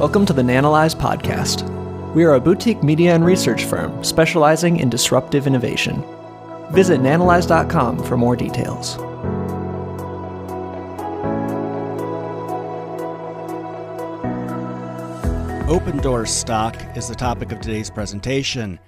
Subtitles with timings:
[0.00, 1.68] Welcome to the Nanalyze podcast.
[2.14, 6.02] We are a boutique media and research firm specializing in disruptive innovation.
[6.70, 8.96] Visit nanalyze.com for more details.
[15.68, 18.80] Opendoor stock is the topic of today's presentation.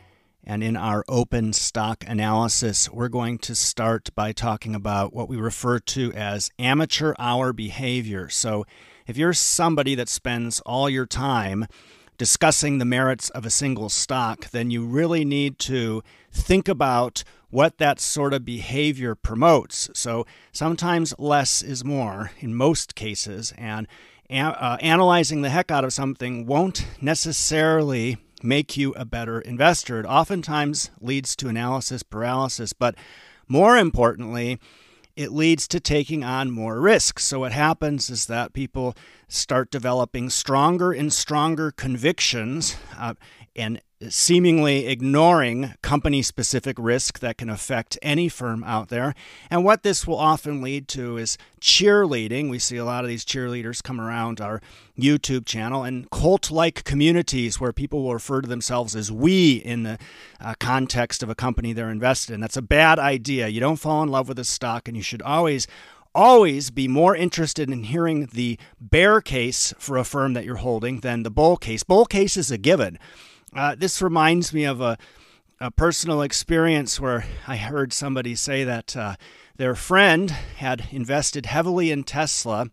[0.45, 5.37] And in our open stock analysis, we're going to start by talking about what we
[5.37, 8.31] refer to as amateur hour behavior.
[8.31, 8.65] So,
[9.07, 11.67] if you're somebody that spends all your time
[12.19, 17.79] discussing the merits of a single stock, then you really need to think about what
[17.79, 19.91] that sort of behavior promotes.
[19.93, 23.87] So, sometimes less is more in most cases, and
[24.31, 30.01] uh, analyzing the heck out of something won't necessarily make you a better investor.
[30.01, 32.95] It oftentimes leads to analysis paralysis, but
[33.49, 34.59] more importantly,
[35.17, 37.25] it leads to taking on more risks.
[37.25, 38.95] So, what happens is that people
[39.29, 43.15] start developing stronger and stronger convictions uh,
[43.55, 49.15] and seemingly ignoring company specific risk that can affect any firm out there.
[49.51, 52.51] And what this will often lead to is cheerleading.
[52.51, 54.61] We see a lot of these cheerleaders come around our
[54.99, 59.83] YouTube channel and cult like communities where people will refer to themselves as we in
[59.85, 59.99] the
[60.41, 62.41] uh, context of a company they're invested in.
[62.41, 63.49] That's a bad idea.
[63.49, 65.67] You don't fall in love with a stock, and you should always
[66.15, 71.01] always be more interested in hearing the bear case for a firm that you're holding
[71.01, 71.83] than the bull case.
[71.83, 72.99] Bull case is a given.
[73.55, 74.97] Uh, this reminds me of a,
[75.61, 79.17] a, personal experience where I heard somebody say that uh,
[79.57, 82.71] their friend had invested heavily in Tesla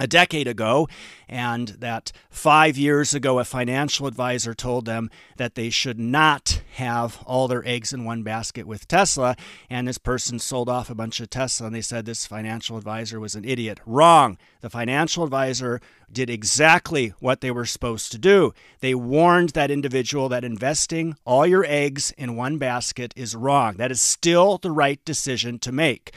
[0.00, 0.88] a decade ago,
[1.28, 7.22] and that five years ago, a financial advisor told them that they should not have
[7.26, 9.36] all their eggs in one basket with Tesla.
[9.68, 13.20] And this person sold off a bunch of Tesla, and they said this financial advisor
[13.20, 13.80] was an idiot.
[13.84, 14.38] Wrong.
[14.60, 18.52] The financial advisor did exactly what they were supposed to do.
[18.80, 23.76] They warned that individual that investing all your eggs in one basket is wrong.
[23.76, 26.12] That is still the right decision to make.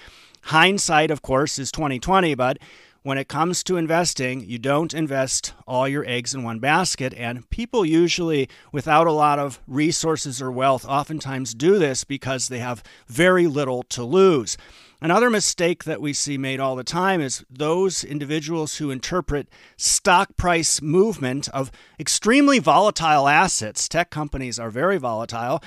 [0.46, 2.58] Hindsight, of course, is 2020, but
[3.04, 7.14] when it comes to investing, you don't invest all your eggs in one basket.
[7.16, 12.60] And people usually, without a lot of resources or wealth, oftentimes do this because they
[12.60, 14.56] have very little to lose.
[15.04, 20.36] Another mistake that we see made all the time is those individuals who interpret stock
[20.38, 23.90] price movement of extremely volatile assets.
[23.90, 25.60] Tech companies are very volatile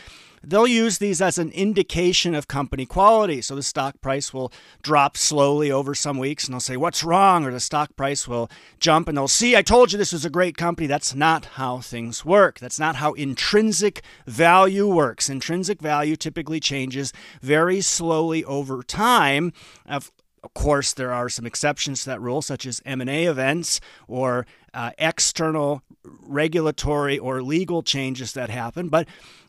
[0.49, 3.41] they'll use these as an indication of company quality.
[3.43, 7.45] So the stock price will drop slowly over some weeks and they'll say, What's wrong?
[7.45, 10.31] Or the stock price will jump and they'll see, I told you this was a
[10.31, 10.87] great company.
[10.87, 12.59] That's not how things work.
[12.59, 15.29] That's not how intrinsic value works.
[15.29, 19.53] Intrinsic value typically changes very slowly over time.
[19.87, 20.13] Of
[20.53, 25.83] course, there are some exceptions to that rule, such as M&A events or uh, external
[26.05, 28.89] regulatory or legal changes that happen.
[28.89, 29.09] But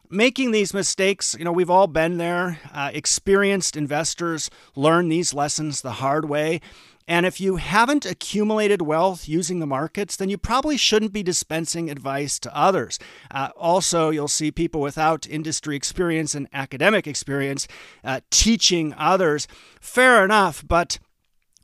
[0.09, 2.59] making these mistakes, you know, we've all been there.
[2.73, 6.61] Uh, experienced investors learn these lessons the hard way.
[7.07, 11.89] And if you haven't accumulated wealth using the markets, then you probably shouldn't be dispensing
[11.89, 12.97] advice to others.
[13.29, 17.67] Uh, also, you'll see people without industry experience and academic experience
[18.03, 19.47] uh, teaching others.
[19.79, 20.97] Fair enough, but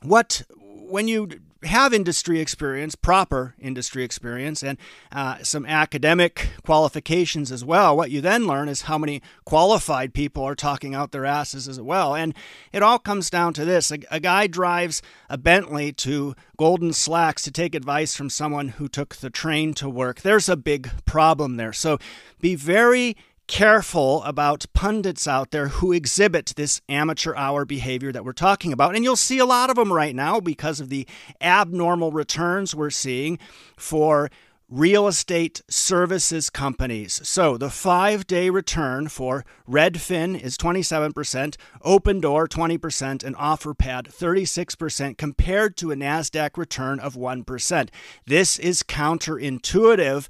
[0.02, 1.28] what when you
[1.64, 4.78] have industry experience, proper industry experience, and
[5.12, 10.42] uh, some academic qualifications as well, what you then learn is how many qualified people
[10.44, 12.14] are talking out their asses as well.
[12.14, 12.34] And
[12.72, 17.42] it all comes down to this a, a guy drives a Bentley to Goldman Sachs
[17.42, 20.20] to take advice from someone who took the train to work.
[20.20, 21.72] There's a big problem there.
[21.72, 21.98] So
[22.40, 23.16] be very
[23.52, 28.94] careful about pundits out there who exhibit this amateur hour behavior that we're talking about.
[28.94, 31.06] And you'll see a lot of them right now because of the
[31.38, 33.38] abnormal returns we're seeing
[33.76, 34.30] for
[34.70, 37.20] real estate services companies.
[37.28, 45.76] So the five day return for Redfin is 27%, Opendoor 20%, and OfferPad 36% compared
[45.76, 47.90] to a NASDAQ return of 1%.
[48.24, 50.26] This is counterintuitive.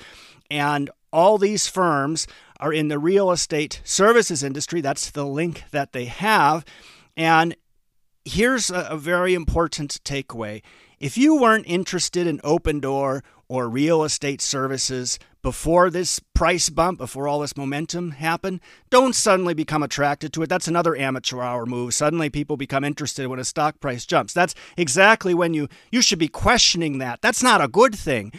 [0.51, 2.27] And all these firms
[2.63, 4.81] are in the real estate services industry.
[4.81, 6.65] That's the link that they have.
[7.17, 7.57] And
[8.25, 10.63] here's a, very important takeaway.
[11.01, 17.27] If you weren't interested in Opendoor or real estate services before this price bump, before
[17.27, 18.61] all this momentum happened,
[18.91, 20.49] don't suddenly become attracted to it.
[20.49, 21.95] That's another amateur hour move.
[21.95, 24.33] Suddenly people become interested when a stock price jumps.
[24.33, 27.21] That's exactly when you you should be questioning that.
[27.23, 28.33] That's not a good thing.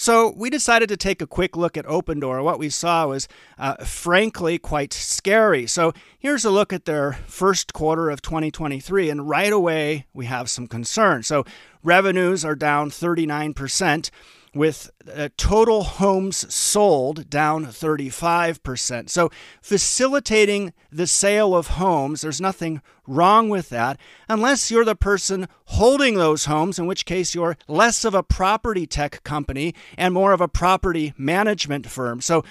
[0.00, 2.42] So we decided to take a quick look at Opendoor.
[2.42, 5.66] What we saw was, uh, frankly, quite scary.
[5.66, 10.48] So here's a look at their first quarter of 2023, and right away we have
[10.48, 11.22] some concern.
[11.22, 11.44] So
[11.82, 14.10] revenues are down 39%.
[14.54, 19.08] With uh, total homes sold down 35%.
[19.08, 19.30] So,
[19.62, 23.98] facilitating the sale of homes, there's nothing wrong with that,
[24.28, 28.86] unless you're the person holding those homes, in which case you're less of a property
[28.86, 32.20] tech company and more of a property management firm.
[32.20, 32.44] So,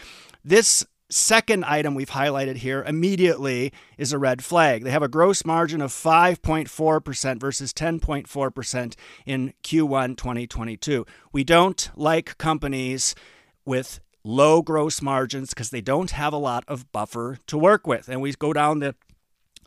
[0.43, 4.83] this second item we've highlighted here immediately is a red flag.
[4.83, 8.95] They have a gross margin of 5.4% versus 10.4%
[9.25, 11.05] in Q1 2022.
[11.31, 13.15] We don't like companies
[13.65, 18.09] with low gross margins because they don't have a lot of buffer to work with.
[18.09, 18.95] And we go down the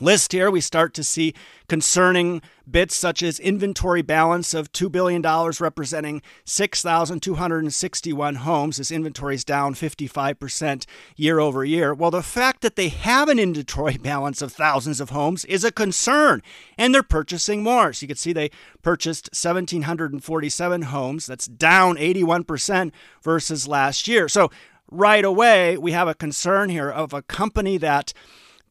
[0.03, 1.35] list here, we start to see
[1.69, 5.23] concerning bits such as inventory balance of $2 billion,
[5.61, 8.77] representing 6,261 homes.
[8.77, 11.95] This inventory is down 55% year over year.
[11.95, 15.73] Well, the fact that they have an inventory balance of thousands of homes is a
[15.73, 16.43] concern,
[16.77, 17.93] and they're purchasing more.
[17.93, 18.51] So you can see they
[18.83, 21.27] purchased 1,747 homes.
[21.27, 24.29] That's down 81% versus last year.
[24.29, 24.51] So
[24.91, 28.13] right away, we have a concern here of a company that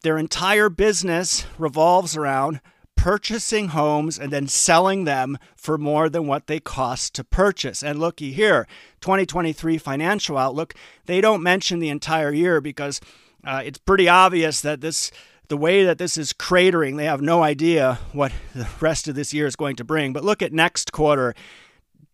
[0.02, 2.60] their entire business revolves around
[2.96, 7.82] purchasing homes and then selling them for more than what they cost to purchase.
[7.82, 8.66] And looky here,
[9.00, 10.74] 2023 financial outlook,
[11.06, 13.00] they don't mention the entire year because
[13.44, 15.10] uh, it's pretty obvious that this
[15.48, 19.34] the way that this is cratering, they have no idea what the rest of this
[19.34, 20.12] year is going to bring.
[20.12, 21.34] But look at next quarter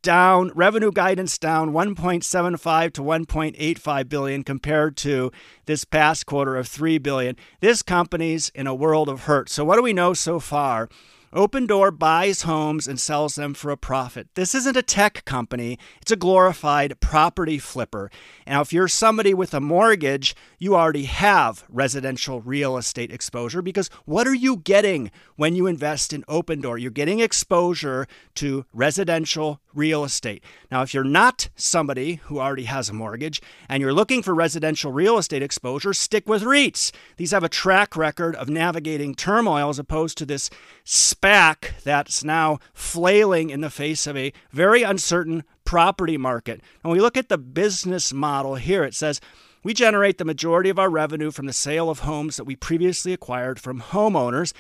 [0.03, 5.31] down revenue guidance down 1.75 to 1.85 billion compared to
[5.67, 7.37] this past quarter of 3 billion.
[7.61, 9.49] This company's in a world of hurt.
[9.49, 10.89] So what do we know so far?
[11.33, 14.29] Opendoor buys homes and sells them for a profit.
[14.35, 18.11] This isn't a tech company, it's a glorified property flipper.
[18.47, 23.91] Now, if you're somebody with a mortgage, you already have residential real estate exposure because
[24.07, 26.81] what are you getting when you invest in Opendoor?
[26.81, 28.07] You're getting exposure
[28.37, 30.43] to residential real estate.
[30.71, 34.93] Now, if you're not somebody who already has a mortgage and you're looking for residential
[34.93, 36.93] real estate exposure, stick with REITs.
[37.17, 40.51] These have a track record of navigating turmoil as opposed to this
[40.85, 46.61] SPAC that's now flailing in the face of a very uncertain property market.
[46.83, 48.85] And we look at the business model here.
[48.85, 49.21] It says,
[49.63, 53.13] we generate the majority of our revenue from the sale of homes that we previously
[53.13, 54.53] acquired from homeowners.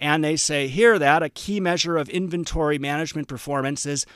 [0.00, 4.06] And they say here that a key measure of inventory management performance is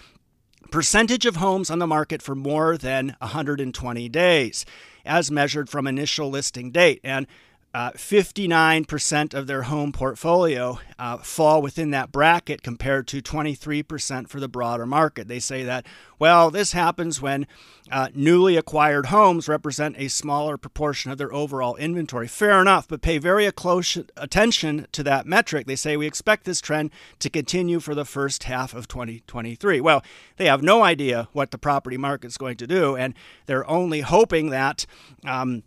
[0.71, 4.65] percentage of homes on the market for more than 120 days,
[5.05, 7.01] as measured from initial listing date.
[7.03, 7.27] And
[7.73, 14.41] uh, 59% of their home portfolio uh, fall within that bracket compared to 23% for
[14.41, 15.29] the broader market.
[15.29, 15.87] They say that,
[16.19, 17.47] well, this happens when
[17.91, 22.27] uh, newly acquired homes represent a smaller proportion of their overall inventory.
[22.27, 25.67] Fair enough, but pay very close attention to that metric.
[25.67, 26.91] They say we expect this trend
[27.21, 29.81] to continue for the first half of 2023.
[29.81, 30.03] Well,
[30.39, 33.15] they have no idea what the property market is going to do, and
[33.47, 34.87] they're only hoping that.
[35.25, 35.63] Um,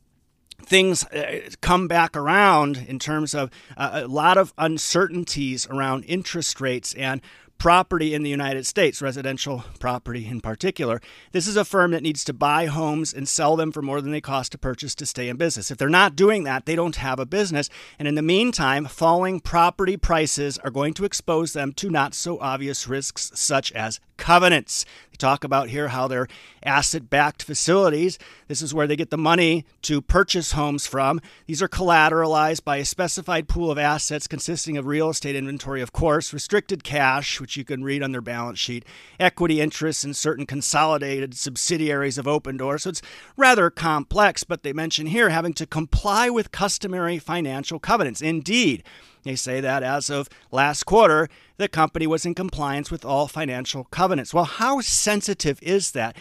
[0.65, 6.61] things uh, come back around in terms of uh, a lot of uncertainties around interest
[6.61, 7.21] rates and
[7.63, 10.99] property in the United States, residential property in particular.
[11.31, 14.11] This is a firm that needs to buy homes and sell them for more than
[14.11, 15.71] they cost to purchase to stay in business.
[15.71, 17.69] If they're not doing that, they don't have a business.
[17.97, 22.37] And in the meantime, falling property prices are going to expose them to not so
[22.41, 24.85] obvious risks such as covenants.
[25.11, 26.27] They talk about here how they're
[26.63, 28.19] asset backed facilities.
[28.47, 31.21] This is where they get the money to purchase homes from.
[31.45, 35.93] These are collateralized by a specified pool of assets consisting of real estate inventory, of
[35.93, 38.85] course, restricted cash, which you can read on their balance sheet,
[39.19, 42.79] equity interests in certain consolidated subsidiaries of Opendoor.
[42.79, 43.01] So it's
[43.37, 48.21] rather complex, but they mention here having to comply with customary financial covenants.
[48.21, 48.83] Indeed,
[49.23, 53.85] they say that as of last quarter, the company was in compliance with all financial
[53.85, 54.33] covenants.
[54.33, 56.17] Well, how sensitive is that?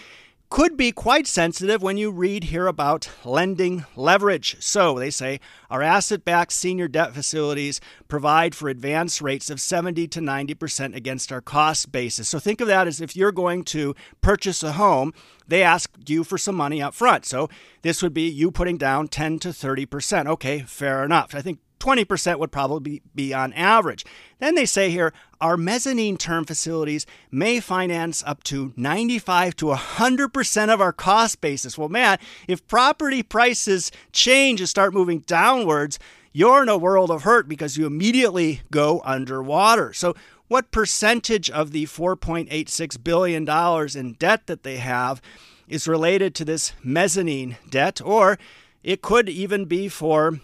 [0.53, 4.59] Could be quite sensitive when you read here about lending leverage.
[4.61, 5.41] So they say
[5.71, 11.33] our asset backed senior debt facilities provide for advance rates of 70 to 90% against
[11.33, 12.29] our cost basis.
[12.29, 15.15] So think of that as if you're going to purchase a home,
[15.49, 17.25] they ask you for some money up front.
[17.25, 17.49] So
[17.81, 20.27] this would be you putting down 10 to 30%.
[20.27, 21.35] Okay, fair enough.
[21.35, 24.05] I think 20% would probably be on average.
[24.39, 30.73] Then they say here our mezzanine term facilities may finance up to 95 to 100%
[30.73, 31.77] of our cost basis.
[31.77, 35.99] Well, Matt, if property prices change and start moving downwards,
[36.33, 39.93] you're in a world of hurt because you immediately go underwater.
[39.93, 40.15] So,
[40.47, 43.49] what percentage of the $4.86 billion
[43.97, 45.23] in debt that they have
[45.67, 48.01] is related to this mezzanine debt?
[48.05, 48.39] Or
[48.83, 50.41] it could even be for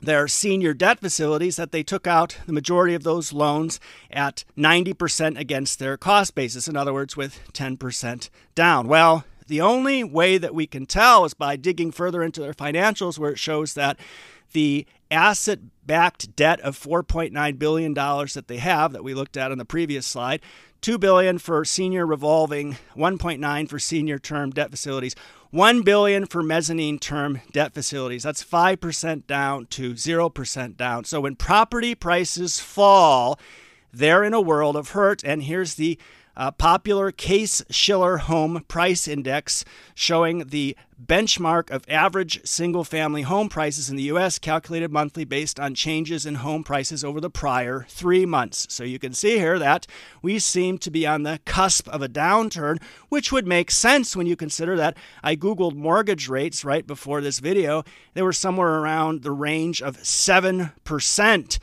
[0.00, 5.38] their senior debt facilities that they took out the majority of those loans at 90%
[5.38, 6.68] against their cost basis.
[6.68, 8.88] In other words, with 10% down.
[8.88, 13.18] Well, the only way that we can tell is by digging further into their financials,
[13.18, 13.98] where it shows that
[14.52, 19.58] the asset backed debt of $4.9 billion that they have, that we looked at on
[19.58, 20.40] the previous slide,
[20.80, 25.16] 2 billion for senior revolving, 1.9 for senior term debt facilities,
[25.50, 28.22] 1 billion for mezzanine term debt facilities.
[28.22, 31.04] That's 5% down to 0% down.
[31.04, 33.40] So when property prices fall,
[33.92, 35.98] they're in a world of hurt and here's the
[36.38, 39.64] uh, popular Case Shiller Home Price Index
[39.94, 44.38] showing the benchmark of average single family home prices in the U.S.
[44.38, 48.66] calculated monthly based on changes in home prices over the prior three months.
[48.70, 49.86] So you can see here that
[50.22, 54.26] we seem to be on the cusp of a downturn, which would make sense when
[54.26, 57.82] you consider that I Googled mortgage rates right before this video.
[58.14, 61.58] They were somewhere around the range of 7%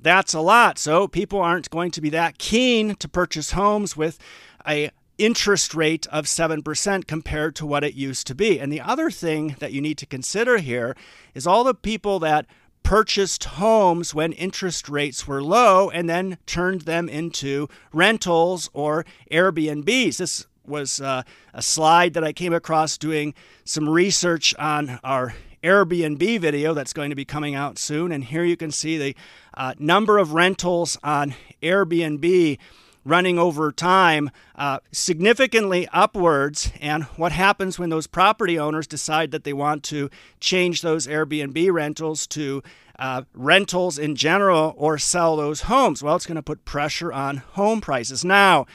[0.00, 0.78] that's a lot.
[0.78, 4.18] So people aren't going to be that keen to purchase homes with
[4.66, 8.60] a interest rate of 7% compared to what it used to be.
[8.60, 10.94] And the other thing that you need to consider here
[11.34, 12.46] is all the people that
[12.82, 20.18] purchased homes when interest rates were low and then turned them into rentals or Airbnbs.
[20.18, 21.22] This was uh,
[21.54, 23.34] a slide that I came across doing
[23.64, 25.34] some research on our
[25.66, 28.12] Airbnb video that's going to be coming out soon.
[28.12, 29.16] And here you can see the
[29.54, 32.58] uh, number of rentals on Airbnb
[33.04, 36.70] running over time uh, significantly upwards.
[36.80, 40.08] And what happens when those property owners decide that they want to
[40.38, 42.62] change those Airbnb rentals to
[42.98, 46.02] uh, rentals in general or sell those homes?
[46.02, 48.24] Well, it's going to put pressure on home prices.
[48.24, 48.66] Now,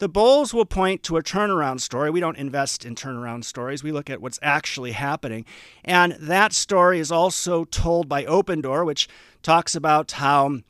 [0.00, 2.10] the bulls will point to a turnaround story.
[2.10, 3.84] We don't invest in turnaround stories.
[3.84, 5.44] We look at what's actually happening.
[5.84, 9.08] And that story is also told by Opendoor, which
[9.42, 10.60] talks about how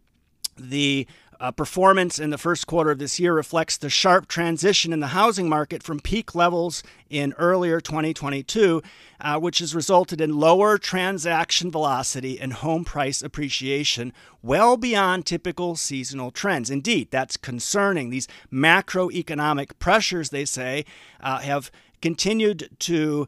[0.59, 1.07] the
[1.41, 5.09] uh, performance in the first quarter of this year reflects the sharp transition in the
[5.09, 8.83] housing market from peak levels in earlier 2022,
[9.21, 15.77] uh, which has resulted in lower transaction velocity and home price appreciation well beyond typical
[15.77, 16.69] seasonal trends.
[16.69, 18.11] Indeed, that's concerning.
[18.11, 20.85] These macroeconomic pressures, they say,
[21.21, 21.71] uh, have
[22.03, 23.27] continued to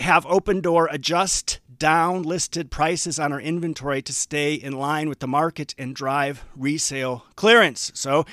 [0.00, 5.28] have Opendoor adjust down listed prices on our inventory to stay in line with the
[5.28, 7.92] market and drive resale clearance.
[7.94, 8.24] So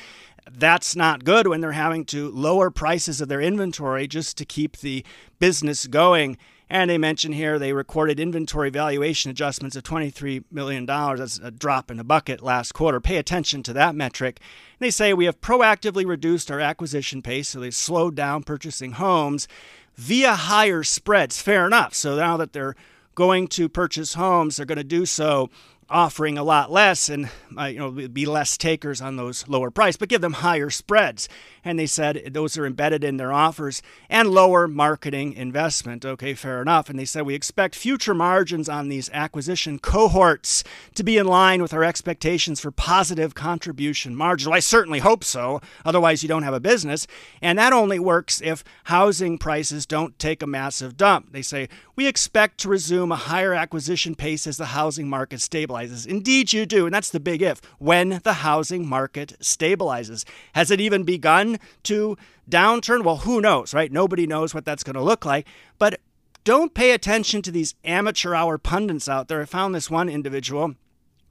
[0.49, 4.77] that's not good when they're having to lower prices of their inventory just to keep
[4.77, 5.05] the
[5.39, 6.37] business going.
[6.69, 10.85] And they mention here they recorded inventory valuation adjustments of $23 million.
[10.85, 12.99] That's a drop in the bucket last quarter.
[12.99, 14.39] Pay attention to that metric.
[14.79, 18.93] And they say we have proactively reduced our acquisition pace, so they slowed down purchasing
[18.93, 19.47] homes
[19.95, 21.41] via higher spreads.
[21.41, 21.93] Fair enough.
[21.93, 22.75] So now that they're
[23.13, 25.49] going to purchase homes, they're going to do so
[25.89, 29.95] offering a lot less and uh, you know be less takers on those lower price
[29.95, 31.29] but give them higher spreads.
[31.63, 36.03] And they said those are embedded in their offers and lower marketing investment.
[36.03, 36.89] Okay fair enough.
[36.89, 40.63] And they said we expect future margins on these acquisition cohorts
[40.95, 45.23] to be in line with our expectations for positive contribution margins well, i certainly hope
[45.23, 45.61] so.
[45.85, 47.05] Otherwise you don't have a business.
[47.43, 51.31] And that only works if housing prices don't take a massive dump.
[51.31, 55.74] They say we expect to resume a higher acquisition pace as the housing market stabilizes
[55.75, 56.07] stabilizes.
[56.07, 56.85] Indeed, you do.
[56.85, 57.61] And that's the big if.
[57.77, 60.25] When the housing market stabilizes.
[60.53, 62.17] Has it even begun to
[62.49, 63.03] downturn?
[63.03, 63.91] Well, who knows, right?
[63.91, 65.47] Nobody knows what that's going to look like.
[65.77, 65.99] But
[66.43, 69.41] don't pay attention to these amateur hour pundits out there.
[69.41, 70.75] I found this one individual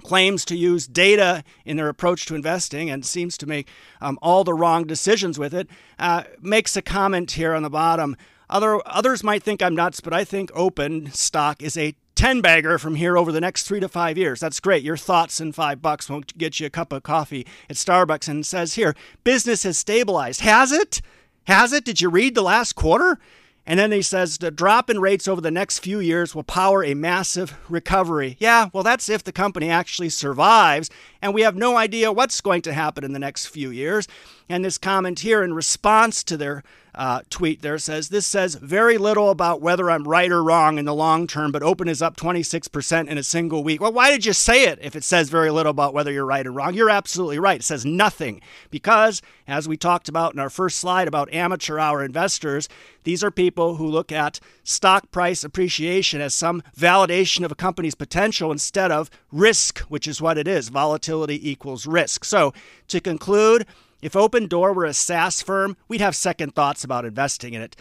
[0.03, 3.69] claims to use data in their approach to investing and seems to make
[4.03, 5.67] um, all the wrong decisions with it,
[5.99, 8.15] uh, makes a comment here on the bottom.
[8.51, 12.79] Other, others might think I'm nuts, but I think open stock is a 10 bagger
[12.79, 14.41] from here over the next three to five years.
[14.41, 14.83] That's great.
[14.83, 18.29] Your thoughts in five bucks won't get you a cup of coffee at Starbucks.
[18.29, 20.41] And says here, business has stabilized.
[20.41, 21.03] Has it?
[21.49, 21.85] Has it?
[21.85, 23.19] Did you read the last quarter?
[23.67, 26.83] And then he says the drop in rates over the next few years will power
[26.83, 28.39] a massive recovery.
[28.39, 30.89] Yeah, well, that's if the company actually survives,
[31.21, 34.09] and we have no idea what's going to happen in the next few years.
[34.49, 36.63] And this comment here, in response to their
[36.95, 40.85] uh, tweet there says this says very little about whether I'm right or wrong in
[40.85, 43.81] the long term, but open is up 26% in a single week.
[43.81, 46.47] Well, why did you say it if it says very little about whether you're right
[46.47, 46.75] or wrong?
[46.75, 47.61] You're absolutely right.
[47.61, 52.05] It says nothing because, as we talked about in our first slide about amateur hour
[52.05, 52.69] investors,
[53.03, 57.95] these are people who look at stock price appreciation as some validation of a company's
[57.95, 60.69] potential instead of risk, which is what it is.
[60.69, 62.25] Volatility equals risk.
[62.25, 62.53] So,
[62.89, 63.67] to conclude,
[64.05, 67.75] if Opendoor were a SaaS firm, we'd have second thoughts about investing in it.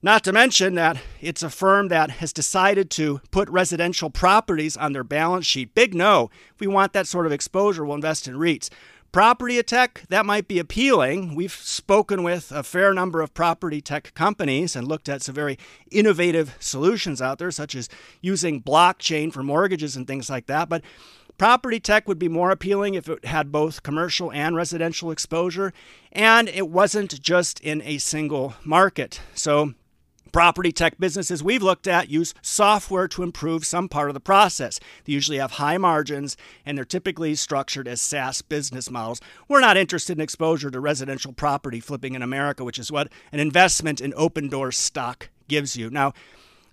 [0.00, 4.94] Not to mention that it's a firm that has decided to put residential properties on
[4.94, 5.74] their balance sheet.
[5.74, 6.30] Big no.
[6.54, 8.70] If we want that sort of exposure, we'll invest in REITs.
[9.12, 11.34] Property tech, that might be appealing.
[11.34, 15.58] We've spoken with a fair number of property tech companies and looked at some very
[15.90, 17.90] innovative solutions out there, such as
[18.22, 20.70] using blockchain for mortgages and things like that.
[20.70, 20.82] But
[21.38, 25.72] Property tech would be more appealing if it had both commercial and residential exposure,
[26.10, 29.20] and it wasn't just in a single market.
[29.34, 29.74] So,
[30.32, 34.78] Property tech businesses we've looked at use software to improve some part of the process.
[35.04, 39.22] They usually have high margins and they're typically structured as SaaS business models.
[39.48, 43.40] We're not interested in exposure to residential property flipping in America, which is what an
[43.40, 45.88] investment in Opendoor stock gives you.
[45.88, 46.12] Now,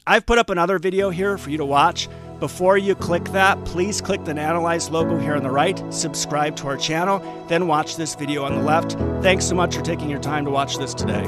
[0.05, 2.09] I've put up another video here for you to watch.
[2.39, 6.67] Before you click that, please click the Nanalyze logo here on the right, subscribe to
[6.67, 8.93] our channel, then watch this video on the left.
[9.23, 11.23] Thanks so much for taking your time to watch this today.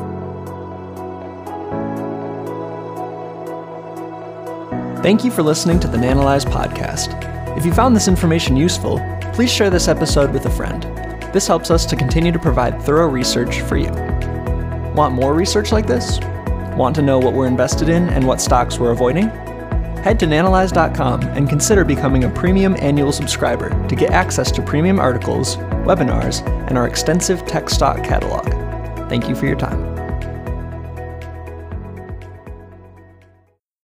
[5.01, 7.58] Thank you for listening to the Nanalyze podcast.
[7.58, 9.00] If you found this information useful,
[9.32, 10.84] please share this episode with a friend.
[11.32, 13.91] This helps us to continue to provide thorough research for you.
[14.96, 16.20] Want more research like this?
[16.75, 19.29] Want to know what we're invested in and what stocks we're avoiding?
[20.03, 25.00] Head to nanalyze.com and consider becoming a premium annual subscriber to get access to premium
[25.00, 25.55] articles,
[25.86, 28.46] webinars, and our extensive tech stock catalog.
[29.10, 29.95] Thank you for your time.